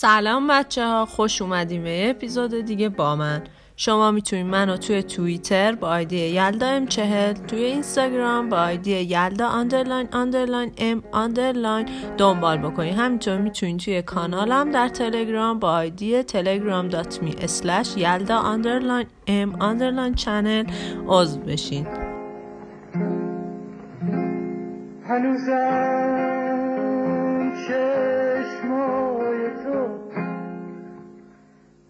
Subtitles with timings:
[0.00, 3.42] سلام بچه ها خوش اومدین به اپیزود دیگه با من.
[3.76, 9.48] شما می‌تونید منو توی توییتر با ID یلدا m چهل توی اینستاگرام با ID یلدا
[9.48, 11.86] underline underline m underline
[12.18, 12.94] دنبال بکنید.
[12.94, 19.62] همینطور می‌تونید توی کانالم در تلگرام با ID تلگرام dot me slash یلدا underline m
[19.62, 20.64] underline channel
[21.06, 21.86] عضو بشین.
[25.08, 26.18] هنوزم
[27.68, 27.98] چشمای
[28.62, 29.07] تو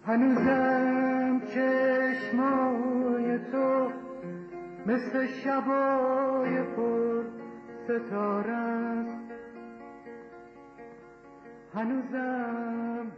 [0.09, 3.93] هنوزم چشمای تو
[4.87, 7.25] مثل شبای پر
[7.85, 9.05] ستاره
[11.75, 13.13] هنوزم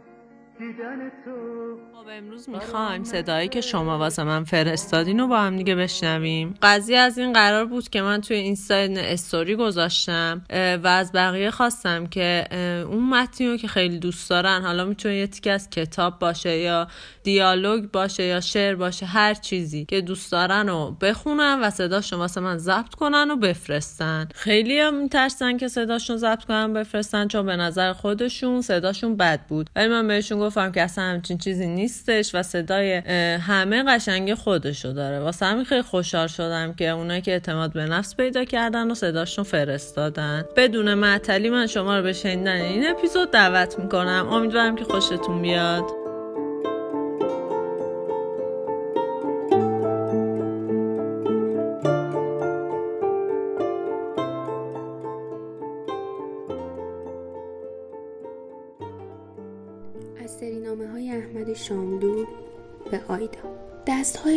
[0.61, 6.55] خب امروز می‌خوایم صدایی که شما واسه من فرستادین رو با هم دیگه بشنویم.
[6.61, 10.41] قضیه از این قرار بود که من توی اینستاین استوری گذاشتم
[10.83, 12.47] و از بقیه خواستم که
[12.89, 16.87] اون متنی رو که خیلی دوست دارن حالا می‌تونه یه تیک از کتاب باشه یا
[17.23, 22.41] دیالوگ باشه یا شعر باشه هر چیزی که دوست دارن و بخونن و صداشون واسه
[22.41, 24.27] من ضبط کنن و بفرستن.
[24.35, 29.69] خیلی هم میترسن که صداشون ضبط کنن بفرستن چون به نظر خودشون صداشون بد بود.
[29.75, 32.93] ولی من بهشون گفتم که اصلا همچین چیزی نیستش و صدای
[33.37, 35.19] همه قشنگ خودشو داره.
[35.19, 39.43] واسه همین خیلی خوشحال شدم که اونایی که اعتماد به نفس پیدا کردن و صداشون
[39.43, 40.45] فرستادن.
[40.55, 44.27] بدون معطلی من شما رو به شنیدن این اپیزود دعوت می‌کنم.
[44.31, 46.00] امیدوارم که خوشتون بیاد.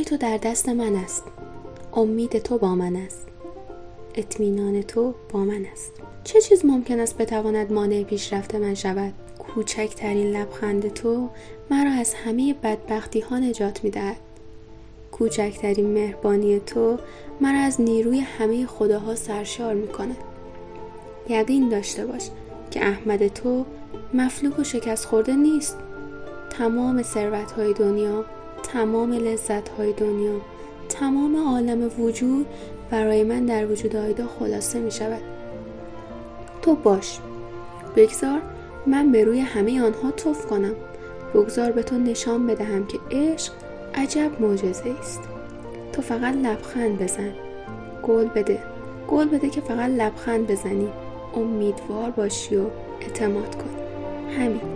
[0.05, 1.25] تو در دست من است.
[1.93, 3.27] امید تو با من است.
[4.15, 5.93] اطمینان تو با من است.
[6.25, 11.29] چه چیز ممکن است بتواند مانع پیشرفت من شود؟ کوچکترین لبخند تو
[11.71, 14.17] مرا از همه بدبختی ها نجات می دهد.
[15.13, 16.99] کوچکترین مهربانی تو
[17.41, 20.17] مرا از نیروی همه خداها سرشار می کند.
[21.29, 22.29] یقین داشته باش
[22.71, 23.65] که احمد تو
[24.15, 25.79] مفلوک و شکست خورده نیست.
[26.51, 28.25] تمام ثروت های دنیا
[28.75, 30.41] تمام لذت های دنیا
[30.89, 32.47] تمام عالم وجود
[32.91, 35.23] برای من در وجود آیدا خلاصه می شود
[36.63, 37.19] تو باش.
[37.97, 38.41] بگذار
[38.87, 40.75] من به روی همه آنها توف کنم.
[41.35, 43.53] بگذار به تو نشان بدهم که عشق
[43.95, 45.21] عجب معجزه است.
[45.93, 47.33] تو فقط لبخند بزن.
[48.03, 48.59] گل بده.
[49.09, 50.89] گل بده که فقط لبخند بزنی.
[51.35, 52.67] امیدوار باشی و
[53.01, 53.71] اعتماد کن.
[54.39, 54.74] همین.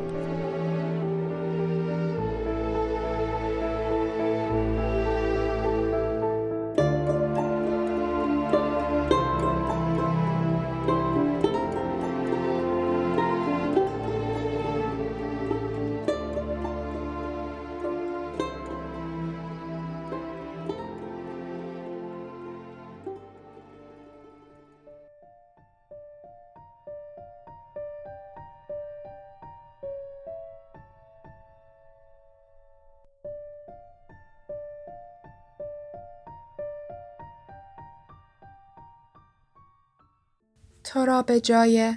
[40.88, 41.94] تو را به جای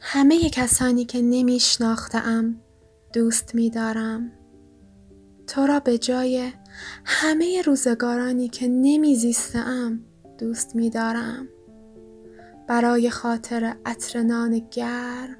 [0.00, 2.60] همه کسانی که نمیشناختم
[3.12, 4.32] دوست میدارم.
[5.46, 6.52] تو را به جای
[7.04, 10.00] همه روزگارانی که نمیزیستم
[10.38, 11.48] دوست میدارم.
[12.68, 15.36] برای خاطر عطر نان گرم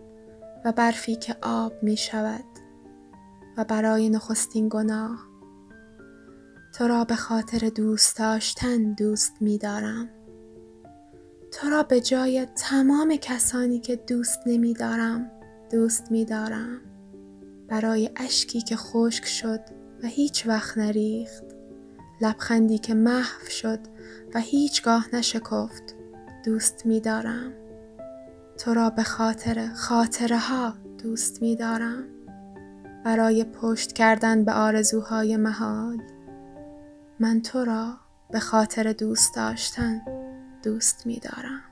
[0.65, 2.45] و برفی که آب می شود
[3.57, 5.29] و برای نخستین گناه.
[6.75, 10.22] تو را به خاطر دوست داشتن دوست می دارم.
[11.53, 15.31] تو را به جای تمام کسانی که دوست نمی دارم
[15.71, 16.81] دوست می دارم
[17.69, 19.61] برای اشکی که خشک شد
[20.03, 21.45] و هیچ وقت نریخت.
[22.21, 23.79] لبخندی که محو شد
[24.35, 25.95] و هیچگاه نشکفت.
[26.45, 27.53] دوست می دارم
[28.59, 32.05] تو را به خاطر خاطره ها دوست می دارم
[33.05, 35.99] برای پشت کردن به آرزوهای محال.
[37.21, 37.97] من تو را
[38.31, 40.01] به خاطر دوست داشتن
[40.63, 41.72] دوست می دارم.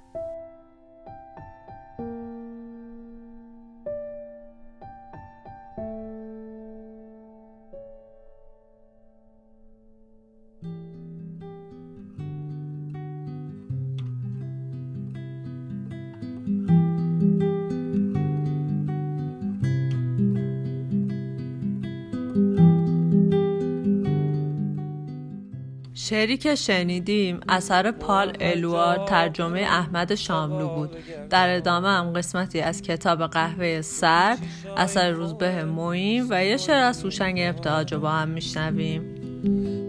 [26.10, 30.90] شعری که شنیدیم اثر پال الوار ترجمه احمد شاملو بود.
[31.30, 34.38] در ادامه هم قسمتی از کتاب قهوه سرد
[34.76, 39.02] اثر روزبه موین و یه شعر از سوشنگ ابتهاج با هم میشنویم.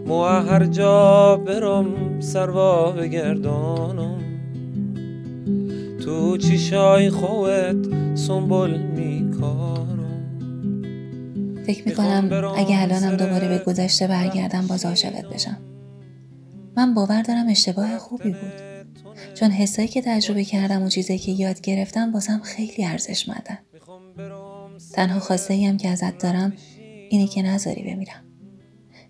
[0.07, 4.21] مو هر جا برم سروا بگردانم
[6.03, 10.11] تو چیشای خوت سنبول میکارم.
[11.65, 15.57] فکر می‌کنم اگه الانم دوباره به گذشته برگردم باز عاشقت بشم.
[16.77, 18.61] من باور دارم اشتباه خوبی بود.
[19.33, 23.57] چون حسایی که تجربه کردم و چیزایی که یاد گرفتم بازم خیلی ارزشمندن
[24.93, 26.53] تنها خواسته هم که ازت دارم
[27.09, 28.23] اینه که نذاری بمیرم.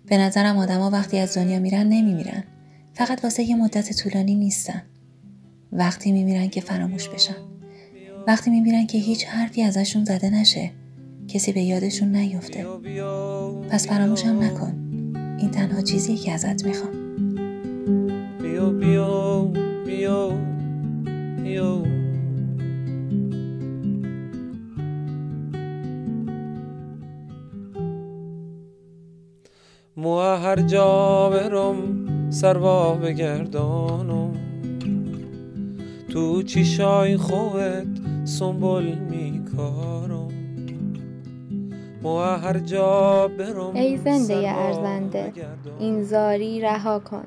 [0.06, 2.44] به نظرم آدما وقتی از دنیا میرن نمیمیرن.
[2.94, 4.82] فقط واسه یه مدت طولانی نیستن.
[5.72, 7.36] وقتی میمیرن که فراموش بشن.
[8.26, 10.70] وقتی میمیرن که هیچ حرفی ازشون زده نشه.
[11.28, 12.66] کسی به یادشون نیفته.
[13.70, 14.74] پس فراموشم نکن.
[15.38, 17.01] این تنها چیزیه که ازت می‌خوام.
[18.70, 19.44] بیا بیا
[19.86, 20.28] بیا
[21.42, 21.82] بیا
[29.96, 31.76] مو هر جا برم
[32.30, 34.32] سروا بگردانم
[36.12, 37.86] تو چیشای خوت
[38.24, 40.28] سنبول میکارم
[42.02, 45.32] مو هر جا برم ای زنده ارزنده.
[45.80, 47.24] این زاری رها کن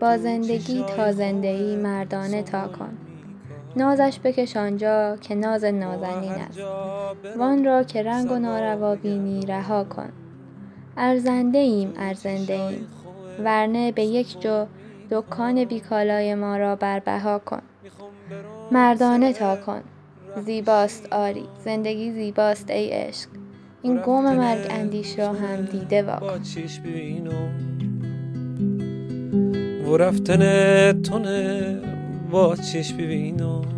[0.00, 2.98] با زندگی تا زندگی مردانه تا کن.
[3.76, 6.58] نازش بکش آنجا که ناز نازنین است.
[7.38, 10.08] وان را که رنگ و ناروا بینی رها کن.
[10.96, 12.86] ارزنده ایم ارزنده ایم
[13.44, 14.66] ورنه به یک جو
[15.10, 17.62] دکان بیکالای ما را بربها کن.
[18.72, 19.80] مردانه تا کن.
[20.44, 21.44] زیباست آری.
[21.64, 23.28] زندگی زیباست ای عشق.
[23.82, 26.42] این قوم مرگ اندیش را هم دیده واکن.
[29.88, 31.78] و رفتن تونه
[32.30, 33.77] با چیش ببینم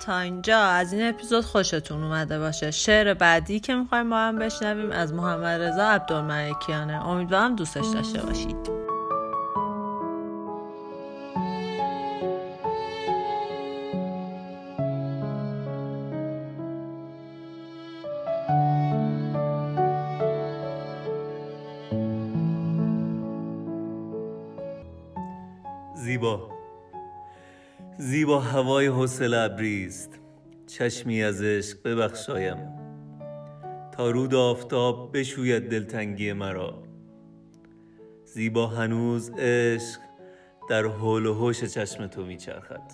[0.00, 0.58] تا اینجا.
[0.58, 2.70] از این اپیزود خوشتون اومده باشه.
[2.70, 7.06] شعر بعدی که می‌خوایم با هم بشنویم از محمد رضا عبدالملکیانه.
[7.06, 8.70] امیدوارم دوستش داشته باشید.
[25.94, 26.59] زیبا.
[28.10, 30.20] زیبا هوای حوصله ابریست.
[30.66, 32.56] چشمی از عشق ببخشایم.
[33.92, 36.82] تا رود آفتاب بشوید دلتنگی مرا.
[38.24, 40.00] زیبا هنوز عشق
[40.68, 42.92] در حول و حوش چشم تو میچرخد.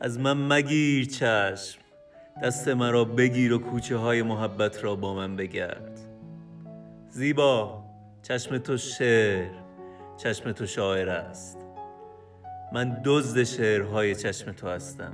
[0.00, 1.80] از من مگیر چشم.
[2.42, 6.00] دست مرا بگیر و کوچه های محبت را با من بگرد.
[7.08, 7.84] زیبا
[8.22, 9.50] چشم تو شعر
[10.16, 11.59] چشم تو شاعر است.
[12.72, 15.12] من دزد شعرهای چشم تو هستم.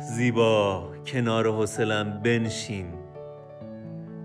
[0.00, 2.86] زیبا کنار حوصلم بنشین.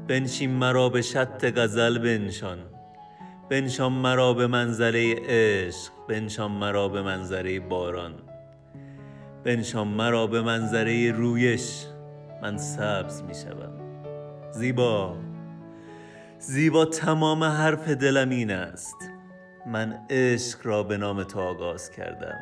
[0.08, 2.58] بنشین مرا به شط غزل بنشان.
[3.50, 5.92] بنشان مرا به منظره عشق.
[6.10, 8.14] بنشان مرا به منظره باران.
[9.44, 11.86] بنشان مرا به منظره رویش.
[12.42, 13.72] من سبز می شوم
[14.52, 15.18] زیبا.
[16.40, 19.11] زیبا تمام حرف دلم این است.
[19.66, 22.40] من عشق را به نام تو آغاز کردم.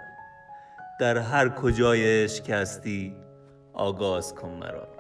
[0.99, 3.15] در هر کجای عشق هستی
[3.73, 4.99] آغاز کن مرا.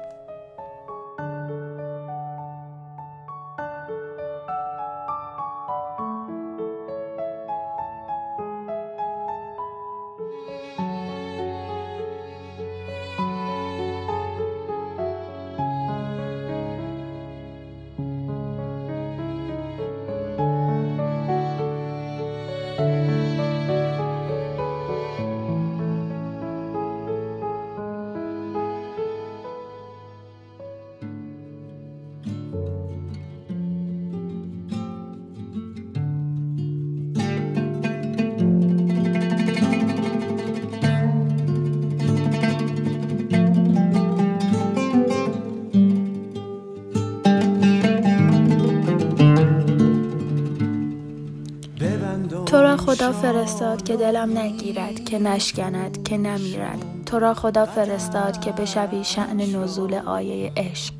[53.11, 56.85] فرستاد که دلم نگیرد که نشکند که نمیرد.
[57.05, 60.93] تو را خدا فرستاد که بشوی شعن نزول آیه عشق.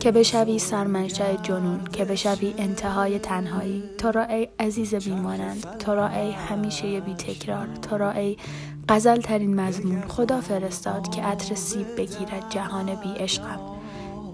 [0.00, 3.82] که بشوی سرمنشأ جنون که بشوی انتهای تنهایی.
[3.98, 8.36] تو را ای عزیز بیمانند تو را ای همیشه بی تکرار تو را ای
[8.88, 10.02] غزل ترین مضمون.
[10.08, 13.60] خدا فرستاد که عطر سیب بگیرد جهان بی عشقم.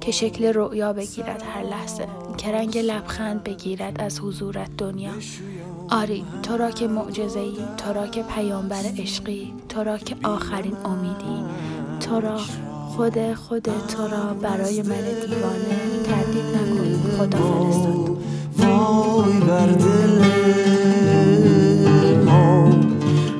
[0.01, 2.07] که شکل رؤیا بگیرد هر لحظه.
[2.37, 5.13] که رنگ لبخند بگیرد از حضورت دنیا.
[5.91, 10.77] آری تو را که معجزه ای تو را که پیامبر عشقی تو را که آخرین
[10.85, 11.45] امیدی
[12.01, 12.37] تو را
[12.97, 18.09] خود خود تو را برای من دیوانه تردید نکن خدا فرستاد.
[18.59, 20.25] وای بر دل
[22.25, 22.71] ما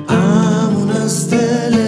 [0.09, 1.78] امون از دل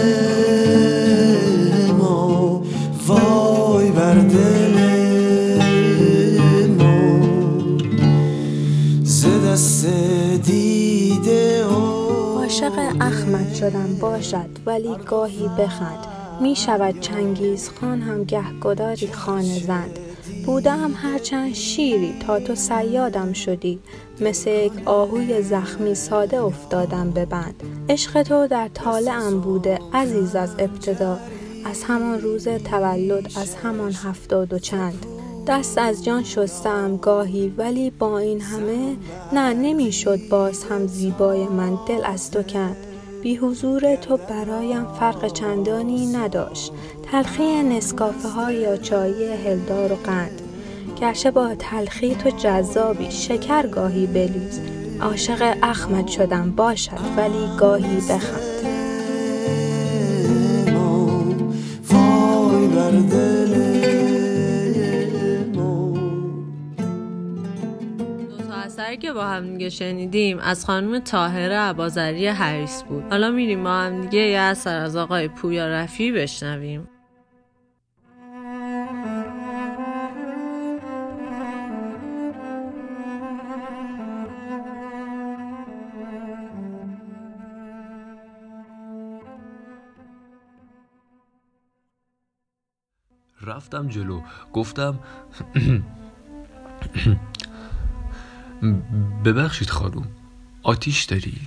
[12.62, 16.08] عاشق احمد شدن باشد ولی گاهی بخند.
[16.41, 20.00] می شود چنگیز خان هم گهگداری خانه زند.
[20.46, 23.80] بودم هرچند شیری تا تو صیادم شدی.
[24.22, 27.63] مثل یک آهوی زخمی ساده افتادم به بند.
[27.89, 31.18] عشق تو در طالعم بوده عزیز از ابتدا.
[31.65, 35.06] از همان روز تولد از همان هفتاد و چند.
[35.48, 38.95] دست از جان شستم گاهی ولی با این همه
[39.33, 42.77] نه نمی‌شد باز هم زیبای من دل از تو کند.
[43.21, 46.71] بی حضور تو برایم فرق چندانی نداشت.
[47.12, 50.41] تلخی نسکافه ها یا چایی هلدار و قند.
[51.01, 54.60] گرچه با تلخی تو جذابی شکر گاهی بلیز
[55.01, 58.51] عاشق احمد شدم باشد ولی گاهی بخند.
[68.91, 73.03] اثری که با هم دیگه شنیدیم از خانم طاهره عبازری حریس بود.
[73.10, 76.88] حالا میریم با هم دیگه یه اثر از آقای پویا رفی بشنویم.
[93.41, 94.21] رفتم جلو.
[94.53, 95.00] گفتم
[99.25, 100.08] ببخشید خانوم
[100.63, 101.39] آتیش داری؟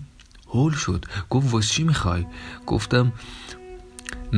[0.48, 2.26] هول شد گفت واسه چی می‌خوای؟
[2.66, 3.12] گفتم
[4.32, 4.36] "م-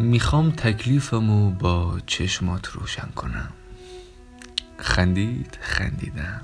[0.00, 3.48] می‌خوام تکلیفمو با چشمات روشن کنم
[4.78, 6.40] خندید خندیدم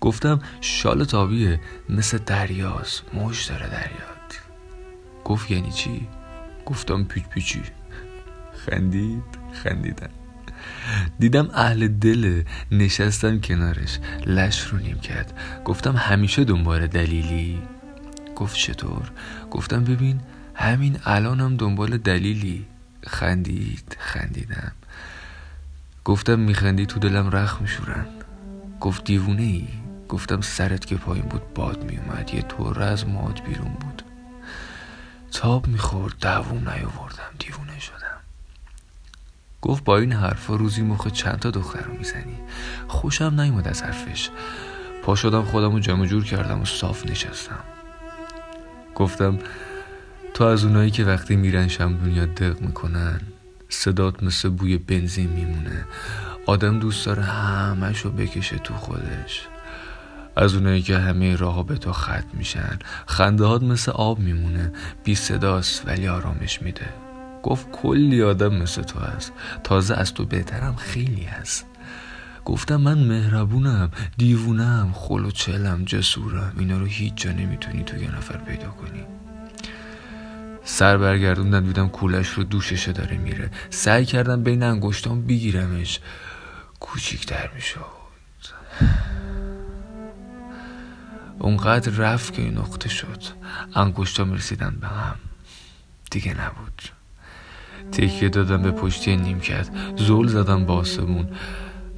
[0.00, 4.40] گفتم شال تابیه مثل دریاست موج داره دریات
[5.24, 6.08] گفت یعنی چی؟
[6.66, 7.62] گفتم پیچ پیچی
[8.66, 10.10] خندید خندیدم
[11.18, 13.98] دیدم اهل دل نشستم کنارش.
[14.26, 15.38] لش رو نیم کرد.
[15.64, 17.62] گفتم همیشه دنبال دلیلی؟
[18.36, 19.10] گفت چطور؟
[19.50, 20.20] گفتم ببین
[20.54, 22.66] همین الانم دنبال دلیلی.
[23.06, 24.72] خندید خندیدم.
[26.04, 28.06] گفتم میخندی تو دلم رخ میشورن.
[28.80, 29.68] گفت دیوونه ای
[30.08, 32.30] گفتم سرت که پایین بود باد میومد.
[32.34, 34.02] یه طوره از ماد بیرون بود.
[35.32, 38.11] تاب می‌خورد دووم نیاوردم دیوونه شدم.
[39.62, 42.36] گفت با این حرفا روزی مخ چند تا دختر رو می‌زنی.
[42.88, 44.30] خوشم نیومد از حرفش.
[45.02, 47.64] پا شدم خودم رو جمع جور کردم و صاف نشستم.
[48.94, 49.38] گفتم
[50.34, 53.20] تو از اونایی که وقتی میرن شم دنیا دق می‌کنن
[53.68, 55.84] صدات مثل بوی بنزین میمونه.
[56.46, 59.46] آدم دوست داره همش بکشه تو خودش.
[60.36, 64.72] از اونایی که همه راه به تو خط میشن خنده مثل آب میمونه.
[65.04, 67.01] بی صداست ولی آرامش میده.
[67.42, 69.32] گفت کلی آدم مثل تو هست.
[69.64, 71.66] تازه از تو بهترم خیلی هست.
[72.44, 76.52] گفتم من مهربونم دیوونم خل و چلم جسورم.
[76.58, 79.04] اینا رو هیچ جا نمی‌تونی تو یه نفر پیدا کنی.
[80.64, 83.50] سر برگردوندم دیدم کولش رو دوششه داره میره.
[83.70, 86.00] سعی کردم بین انگشتام بگیرمش.
[86.80, 88.02] کوچیکتر می‌شد.
[91.38, 93.22] اونقدر رفت که این نقطه شد.
[93.74, 95.16] انگشتام رسیدن به هم.
[96.10, 96.82] دیگه نبود.
[97.92, 99.70] تکیه دادم به پشتی نیمکت.
[99.96, 101.28] زول زدم با آسمون.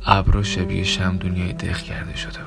[0.06, 2.38] ابرا شبیه شم دنیای دق کرده شده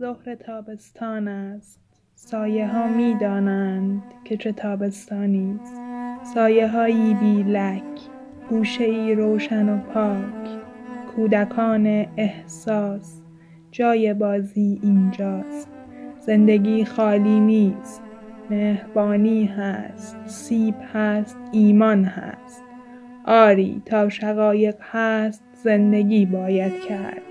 [0.00, 1.85] ظهر تابستان است.
[2.18, 5.76] سایه ها می دانند که چه تابستانی است.
[6.34, 7.82] سایه هایی بی لک
[8.50, 10.60] گوشه ای روشن و پاک
[11.16, 13.22] کودکان احساس
[13.70, 15.68] جای بازی اینجاست.
[16.20, 18.02] زندگی خالی نیست
[18.50, 22.64] مهربانی هست سیب هست ایمان هست.
[23.24, 27.25] آری تا شقایق هست زندگی باید کرد.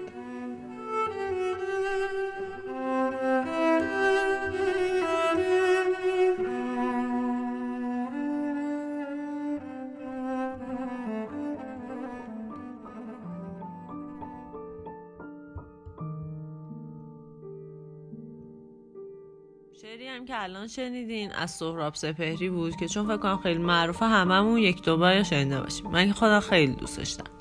[19.85, 24.05] شعری هم که الان شنیدین از سهراب سپهری بود که چون فکر کنم خیلی معروفه
[24.05, 25.87] هممون یک دو بار شنیده باشیم.
[25.91, 27.31] من خودم خیلی دوستش دارم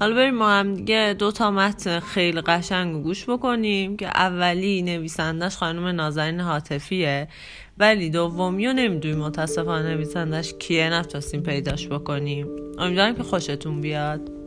[0.00, 5.56] حالا بریم ما هم دیگه دو تا متن خیلی قشنگ گوش بکنیم که اولی نویسندش
[5.56, 7.28] خانم نازنین حاطفیه
[7.78, 12.48] ولی دومی رو نمی‌دونیم متاسفانه نویسندش کیه نتونستیم پیداش بکنیم.
[12.78, 14.43] امیدوارم که خوشتون بیاد.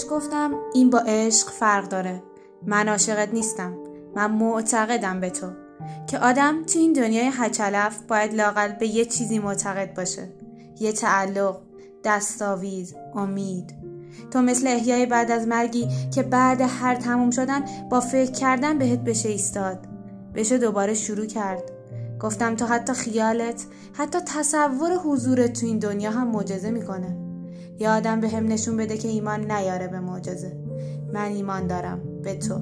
[0.00, 2.22] بهش گفتم این با عشق فرق داره.
[2.66, 3.76] من عاشقت نیستم.
[4.16, 5.46] من معتقدم به تو.
[6.06, 10.28] که آدم تو این دنیای هچلف باید لاقل به یه چیزی معتقد باشه.
[10.80, 11.58] یه تعلق
[12.04, 13.74] دستاویز امید.
[14.30, 19.00] تو مثل احیای بعد از مرگی که بعد هر تموم شدن با فکر کردن بهت
[19.00, 19.78] بشه ایستاد.
[20.34, 21.62] بشه دوباره شروع کرد.
[22.20, 27.29] گفتم تو حتی خیالت حتی تصور حضورت تو این دنیا هم معجزه می‌کنه.
[27.80, 30.56] یا آدم به هم نشون بده که ایمان نیاره به معجزه.
[31.12, 32.00] من ایمان دارم.
[32.22, 32.58] به تو.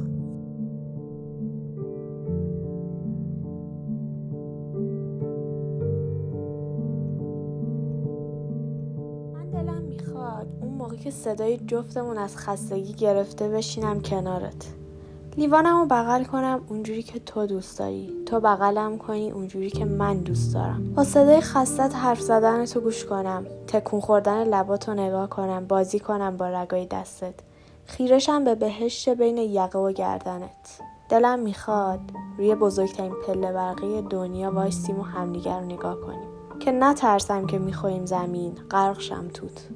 [9.35, 14.78] من دلم می‌خواد اون موقع که صدای جفتمون از خستگی گرفته بشینم کنارت.
[15.37, 18.13] لیوانم رو بغل کنم اونجوری که تو دوست داری.
[18.27, 20.95] تو بغلم کنی اونجوری که من دوست دارم.
[20.95, 23.47] با صدای خستت حرف زدن تو گوش کنم.
[23.67, 25.67] تکون خوردن لبات رو نگاه کنم.
[25.67, 27.35] بازی کنم با رگای دستت.
[27.87, 30.81] خیرشم به بهشت بین یقه و گردنت.
[31.09, 32.01] دلم می‌خواد
[32.39, 36.29] روی بزرگترین پله برقی دنیا وایسیم و همدیگر رو نگاه کنیم.
[36.61, 38.53] که نترسم که می‌خوریم زمین.
[38.71, 39.69] غرق شم توت.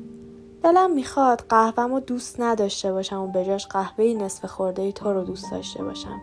[0.62, 5.51] دلم می‌خواد قهوهمو دوست نداشته باشم و به جاش قهوه نصف خورده تو رو دوست
[5.51, 6.20] داشته باشم.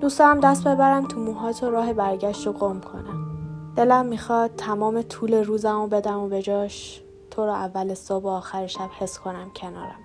[0.00, 3.26] دوست دارم دست ببرم تو موهات و راه برگشت رو قم کنم.
[3.76, 8.66] دلم می‌خواد تمام طول روزمو بدم و به جاش تو رو اول صبح و آخر
[8.66, 10.03] شب حس کنم کنارم.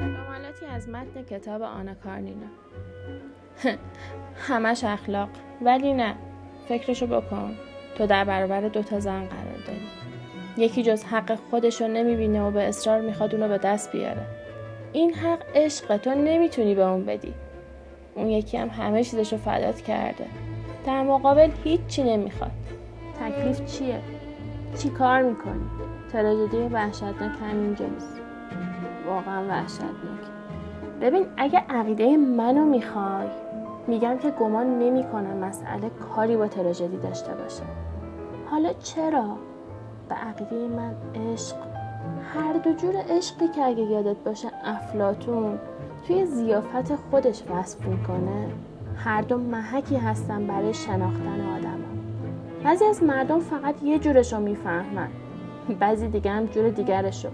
[0.00, 2.46] جملاتی از متن کتاب آنا کارنینا
[4.48, 5.28] همش اخلاق.
[5.62, 6.14] ولی نه.
[6.68, 7.54] فکرشو بکن.
[7.98, 9.86] تو در برابر دوتا زن قرار داری.
[10.56, 14.26] یکی جز حق خودشو نمی‌بینه و به اصرار می‌خواد اونو به دست بیاره.
[14.92, 15.96] این حق عشق.
[15.96, 17.34] تو نمی‌تونی به اون بدی.
[18.14, 20.26] اون یکی هم همه چیزشو فدات کرده.
[20.86, 22.50] در مقابل هیچی نمی‌خواد.
[23.20, 24.00] تکلیف چیه؟
[24.78, 25.64] چی کار می‌کنی؟
[26.12, 28.25] تراژدی وحشتناک همینجاست.
[29.06, 29.90] واقعا وحشتناک.
[31.00, 33.26] ببین اگه عقیده منو می‌خوای
[33.86, 37.62] میگم که گمان نمی‌کنم مسئله کاری با تراژدی داشته باشه.
[38.50, 39.36] حالا چرا؟
[40.08, 41.56] به عقیده من عشق.
[42.34, 45.58] هر دو جور عشقی که اگه یادت باشه افلاتون
[46.06, 48.48] توی زیافت خودش وصف می‌کنه.
[48.96, 51.78] هر دو محکی هستن برای شناختن آدم
[52.64, 55.08] بعضی از مردم فقط یه جورشو می‌فهمن.
[55.80, 57.28] بعضی دیگه هم جور دیگرشو.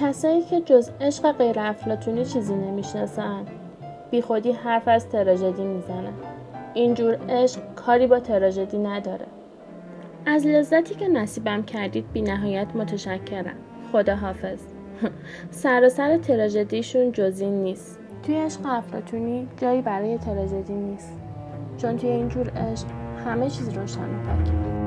[0.00, 3.44] کسایی که جز عشق غیر افلاتونی چیزی نمی‌شناسن.
[4.10, 6.12] بی خودی حرف از تراژدی می‌زنن.
[6.74, 9.26] اینجور عشق کاری با تراژدی نداره.
[10.26, 13.56] از لذتی که نصیبم کردید بی نهایت متشکرم.
[13.92, 14.58] خدا حافظ
[15.50, 17.98] سر و سر تراژدیشون جزی نیست.
[18.22, 21.12] توی عشق افلاتونی جایی برای تراژدی نیست.
[21.76, 22.86] چون توی اینجور عشق
[23.26, 24.80] همه چیز روشن و پاکه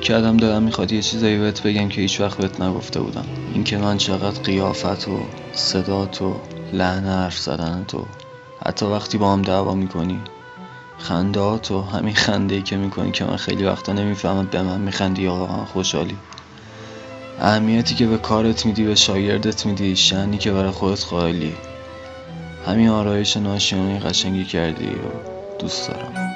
[0.00, 3.24] فکر کردم دارم می‌خواد یه چیزایی بهت بگم که هیچ وقت بهت نگفته بودم.
[3.54, 5.20] اینکه من چقدر قیافت و
[5.52, 6.40] صدات و
[6.72, 8.06] لحن حرف زدن تو
[8.66, 10.20] حتی وقتی با هم دعوا می‌کنی
[10.98, 15.34] خندهات و همین خنده که می‌کنی که من خیلی وقتا نمی‌فهمم به من میخندی یا
[15.34, 16.16] واقعا خوشحالی.
[17.40, 21.52] اهمیتی که به کارت میدی به شاگردت میدی شنی که برای خودت قائلی.
[22.66, 26.29] همین آرایش ناشیانه قشنگی کردی و دوست دارم.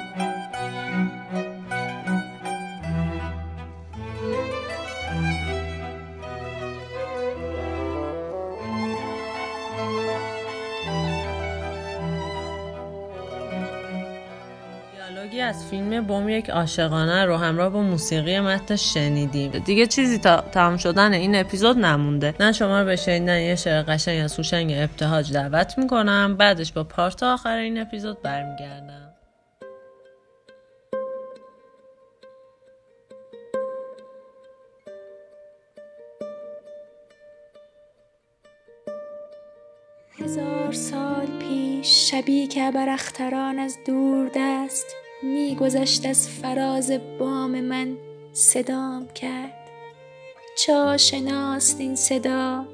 [15.45, 20.77] از فیلم بوم یک عاشقانه رو همراه با موسیقی متنش شنیدیم دیگه چیزی تا تمام
[20.77, 22.35] شدن این اپیزود نمونده.
[22.39, 26.35] نه شما رو به شنیدن یه شعر قشنگ از هوشنگ ابتهاج دعوت می‌کنم.
[26.37, 29.13] بعدش با پارت آخر این اپیزود برمیگردم.
[40.19, 47.97] هزار سال پیش شبی که برختران از دور دست میگذشت از فراز بام من
[48.33, 49.53] صدام کرد.
[50.57, 52.65] چا شناست این صدا؟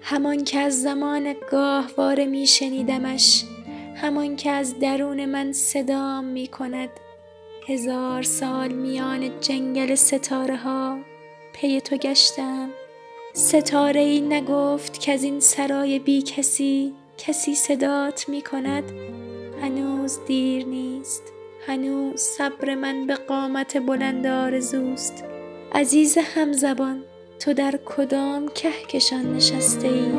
[0.00, 3.44] همان که از زمان گاهواره می شنیدمش
[3.96, 6.88] همان که از درون من صدام می کند
[7.68, 10.98] هزار سال میان جنگل ستاره ها
[11.52, 12.70] پی تو گشتم.
[13.32, 18.84] ستاره ای نگفت که از این سرای بی کسی کسی صدات می کند
[19.62, 21.33] هنوز دیر نیست.
[21.66, 25.24] هنوز صبر من به قامت بلند آرزوست
[25.72, 27.04] عزیز همزبان
[27.40, 30.12] تو در کدام کهکشان نشسته ای؟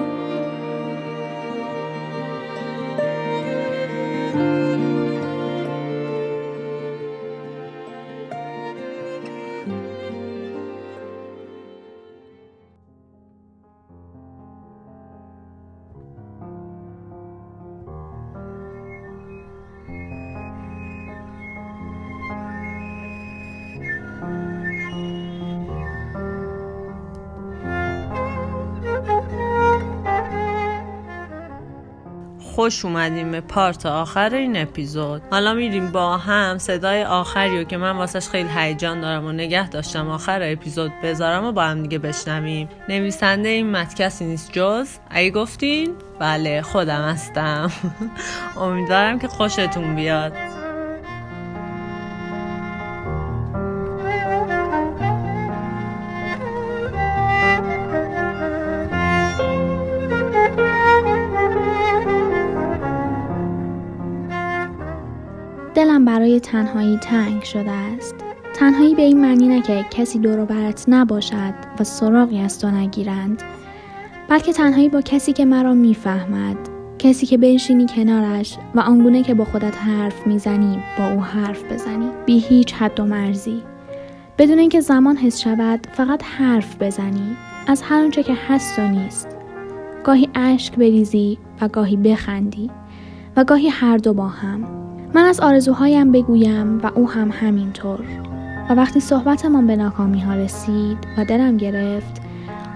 [32.55, 35.21] خوش اومدیم به پارت آخر این اپیزود.
[35.31, 39.69] حالا میریم با هم صدای آخری رو که من واسش خیلی هیجان دارم و نگه
[39.69, 42.69] داشتم آخر اپیزود بذارم و با هم دیگه بشنویم.
[42.89, 47.71] نویسنده این متن کسی نیست جز؟ اگه گفتین؟ بله خودم هستم.
[48.61, 50.33] امیدوارم که خوشتون بیاد.
[66.39, 68.15] تنهایی تنگ شده است.
[68.53, 73.43] تنهایی به این معنی نه که کسی دور برت نباشد و سراغی از تو نگیرند
[74.29, 76.57] بلکه تنهایی با کسی که مرا می‌فهمد
[76.99, 82.09] کسی که بنشینی کنارش و آنگونه که با خودت حرف می‌زنی با او حرف بزنی.
[82.25, 83.61] بی هیچ حد و مرزی.
[84.37, 87.37] بدون اینکه زمان حس شود فقط حرف بزنی.
[87.67, 89.27] از هر آنچه که هست و نیست.
[90.03, 92.71] گاهی اشک بریزی و گاهی بخندی
[93.37, 94.84] و گاهی هر دو با هم.
[95.15, 97.99] من از آرزوهایم بگویم و او هم همینطور.
[98.69, 102.21] و وقتی صحبتمان به ناکامی ها رسید و دلم گرفت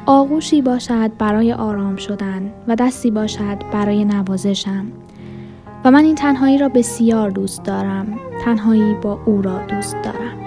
[0.05, 4.85] آغوشی باشد برای آرام شدن و دستی باشد برای نوازشم.
[5.85, 10.38] و من این تنهایی را بسیار دوست دارم تنهایی با او را دوست دارم.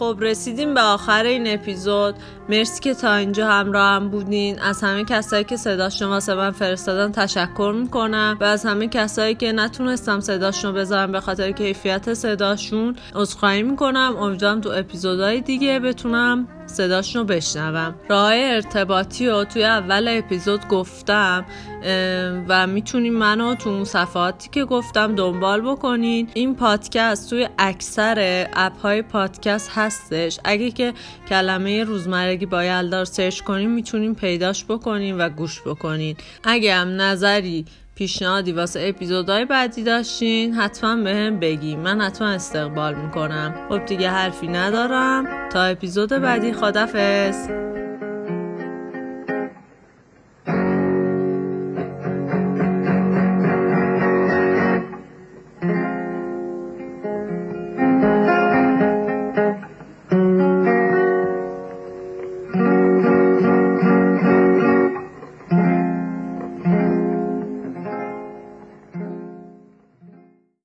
[0.00, 2.14] خب رسیدیم به آخر این اپیزود.
[2.48, 4.58] مرسی که تا اینجا همراه هم بودین.
[4.58, 9.52] از همه کسایی که صداشون واسه من فرستادن تشکر می‌کنم و از همه کسایی که
[9.52, 14.16] نتونستم صداشون بذارم به خاطر کیفیت صداشون عذرخواهی می‌کنم.
[14.20, 17.94] امیدوارم تو اپیزودهای دیگه بتونم صداشون رو بشنوم.
[18.08, 21.44] راه ارتباطی رو توی اول اپیزود گفتم
[22.48, 26.28] و می‌تونین منو تو اون صفحاتی که گفتم دنبال بکنین.
[26.34, 30.38] این پادکست توی اکثر اپ های پادکست هستش.
[30.44, 30.92] اگه که
[31.28, 36.16] کلمه روزمرگی با یلدار سرچ کنین می‌تونین پیداش بکنین و گوش بکنین.
[36.44, 37.64] اگه هم نظری
[38.00, 43.54] پیشنهادی واسه اپیزودهای بعدی داشتین؟ حتما به هم بگی من حتما استقبال می‌کنم.
[43.68, 45.48] خب دیگه حرفی ندارم.
[45.52, 46.52] تا اپیزود بعدی.
[46.52, 47.48] خدافز